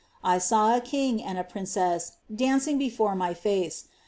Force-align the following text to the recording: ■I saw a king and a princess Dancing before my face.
■I 0.25 0.41
saw 0.41 0.75
a 0.75 0.81
king 0.81 1.21
and 1.23 1.37
a 1.37 1.43
princess 1.43 2.13
Dancing 2.35 2.79
before 2.79 3.13
my 3.13 3.35
face. 3.35 3.85